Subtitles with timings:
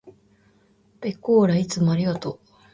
[1.01, 2.47] ぺこーらいつもありがとう。